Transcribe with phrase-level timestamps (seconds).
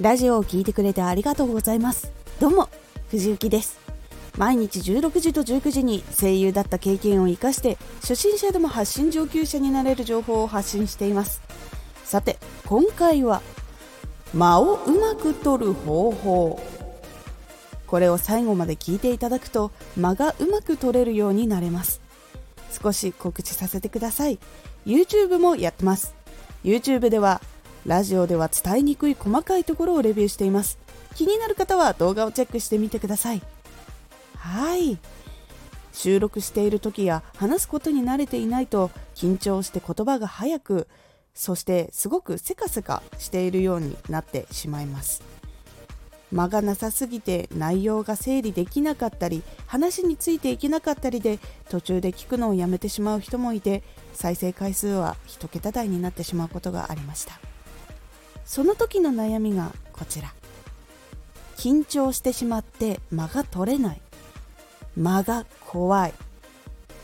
[0.00, 2.12] ラジオを聴いてくれてありがとうございます。
[2.38, 2.68] どうも
[3.08, 3.78] 藤幸です。
[4.36, 11.40] 毎日16時と19時に声優だった経験を生かして初心者でも発信上級者になれる情報を発信しています。
[12.04, 13.40] さて今回は
[14.34, 16.60] 間をうまく取る方法。
[17.86, 22.02] これを最後まで聞いていただくと間がうまく取れるようになれます。
[22.70, 24.38] 少し告知させてください。
[24.84, 26.14] YouTube もやってます。
[26.64, 27.40] YouTube では
[27.86, 30.76] ラジオでは伝えにくい細かいところをレビューしています。
[31.14, 33.42] 気になる方は動画をチェックしてみてください。
[34.36, 34.98] はい。
[35.92, 40.88] 収録している時や話すことに慣れていないと緊張して言葉が早く
[41.32, 45.22] そしてすごくせかせかしているようになってしまいます。
[46.32, 57.38] 間がなさすぎて内容が整理できなかったり話についていけなかったりで途中で聞くのをやめてしまう人もいて再生回数は1桁台になってしまうことがありました。
[58.46, 60.32] その時の悩みがこちら。
[61.56, 64.00] 緊張してしまって間が取れない。
[64.96, 66.14] 間が怖い。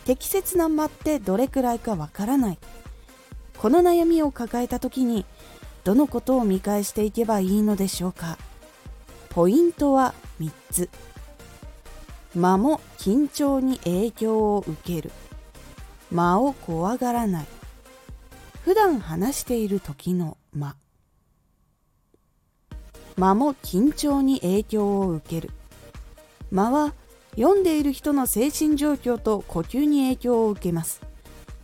[0.04, 2.58] 適切な間ってどれくらいかわからない。
[3.58, 5.26] この悩みを抱えた時に
[5.84, 8.38] どのことを見返していけばいいのでしょうか。
[9.28, 10.90] ポイントは3つ。
[12.34, 15.10] 間も緊張に影響を受ける。
[16.12, 17.46] 間を怖がらない。
[18.64, 20.77] 普段話している時の間。
[23.16, 25.50] 間も緊張に影響を受ける。
[26.50, 26.94] 間は
[27.36, 31.00] 読んでいる人の精神状況と呼吸に影響を受けます。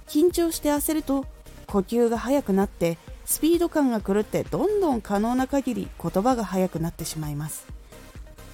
[0.07, 1.27] 緊張して焦ると
[1.67, 7.67] 呼吸が速くなってスピード感が狂ってどんどん可能な限り言葉が速くなってしまいます。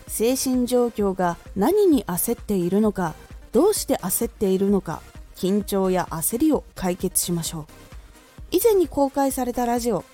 [0.08, 3.14] 精神状況が何に焦っているのか
[3.52, 5.00] どうして焦っているのか
[5.36, 7.66] 緊張や焦りを解決しましょう。
[8.50, 10.04] 以前に公開されたラジオ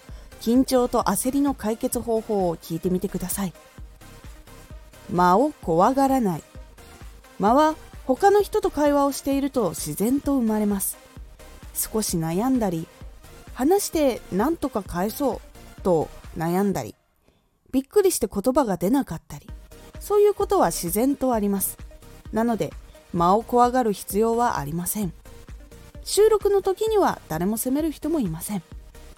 [0.40, 3.52] 緊張と焦りの解決方法を聞いてみてください。
[5.12, 6.42] 間を怖がらない。
[7.38, 10.98] 間は他の人と会話をしていると自然と生まれます。
[11.74, 12.86] 少し悩んだり
[13.54, 15.40] 話して何とか返そ
[15.78, 16.94] うと悩んだり
[17.72, 19.46] びっくりして言葉が出なかったり
[20.00, 21.78] そういうことは自然とあります。
[22.32, 22.72] なので
[23.12, 25.12] 間を怖がる必要はありません。
[26.02, 28.62] 収録の時には誰も責める人もいません。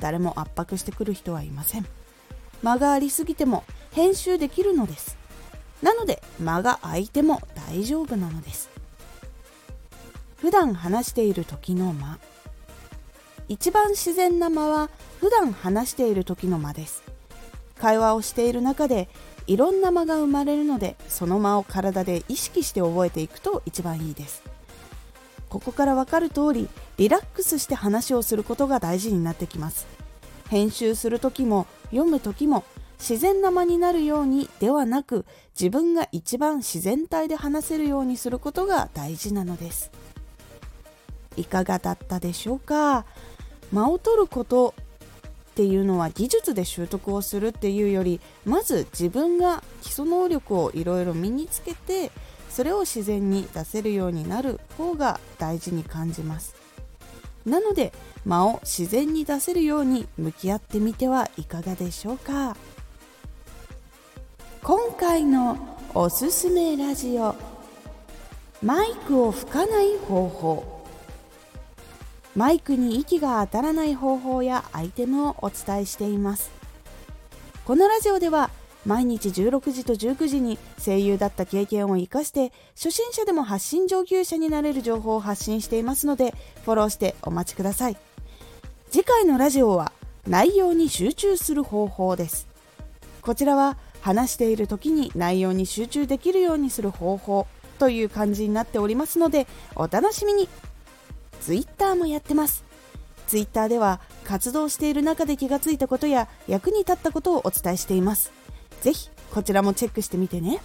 [0.03, 1.87] 誰も圧迫してくる人はいません。
[2.61, 5.17] 間がありすぎても編集できるのです。
[5.81, 8.69] なので間が空いても大丈夫なのです。
[10.39, 12.19] 普段話している時の間。
[13.49, 17.05] 一番自然な間は普段話している時の間です。
[17.79, 19.09] 会話をしている中で
[19.47, 24.43] いろんな間が生まれるのでその間を体で意識して覚えていくと一番いいです。
[25.53, 29.87] ここから分かる通りリラックスして話をすることが大事になってきます。
[30.49, 32.65] 編集する時も読む時も
[32.99, 39.91] 自然な間になるようにではなく自分が一番自然体で話せるようにすることが大事なのです。
[41.37, 43.05] いかがだったでしょうか？
[43.73, 44.73] 間を取ること
[45.53, 52.11] っていうのは技術で習得をするっていうよりまず自分が基礎能力をいろいろ身につけて
[52.49, 56.55] それを自然に出せるようになる方が大事に感じます。
[57.45, 57.93] なので
[58.25, 62.57] 間を自然に出せるように向き合ってみてはいかがでしょうか。
[64.63, 67.35] 今回のおすすめラジオ
[68.63, 70.82] マイクを吹かない方法。
[72.35, 76.51] マイクに息が当たらない方法やアイテムをお伝えしています。
[77.65, 78.51] このラジオでは
[78.87, 86.35] 毎日16時と19時に声優だった経験を生かして初心者でも発信上級者になれる情報を発信していますので
[86.65, 87.97] フォローしてお待ちください。
[88.91, 89.93] 次回のラジオは
[90.27, 92.49] 内容に集中する方法です。
[93.21, 97.47] こちらは話している時に内容に集中できるようにする方法
[97.79, 100.49] という感じになっておりますのでお楽しみに。
[101.45, 102.65] Twitter もやってます。
[103.27, 108.33] Twitter では活動している中で気がついたことや役に立ったことをお伝えしています。
[108.83, 110.61] ぜひこちらもチェックしてみてね。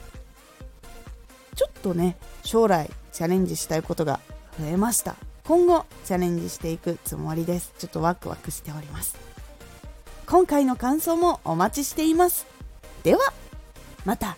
[1.55, 4.19] ちょっとね将来チャレンジしたいことが
[4.59, 5.15] 増えました。
[5.45, 7.73] 今後チャレンジしていくつもりです。
[7.79, 9.17] ちょっとワクワクしております。
[10.25, 12.45] 今回の感想もお待ちしています。
[13.03, 13.33] では
[14.05, 14.37] また。